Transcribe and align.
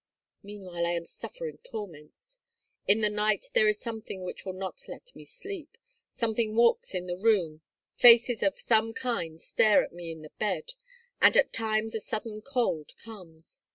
Meanwhile 0.41 0.83
I 0.87 0.93
am 0.93 1.05
suffering 1.05 1.59
torments. 1.59 2.39
In 2.87 3.01
the 3.01 3.09
night 3.11 3.51
there 3.53 3.67
is 3.67 3.79
something 3.79 4.23
which 4.23 4.45
will 4.45 4.53
not 4.53 4.87
let 4.87 5.15
me 5.15 5.25
sleep; 5.25 5.77
something 6.11 6.55
walks 6.55 6.95
in 6.95 7.05
the 7.05 7.19
room, 7.19 7.61
faces 7.93 8.41
of 8.41 8.57
some 8.59 8.93
kind 8.95 9.39
stare 9.39 9.83
at 9.83 9.93
me 9.93 10.09
in 10.11 10.23
the 10.23 10.31
bed, 10.39 10.73
and 11.21 11.37
at 11.37 11.53
times 11.53 11.93
a 11.93 11.99
sudden 11.99 12.41
cold 12.41 12.95
comes. 12.97 13.61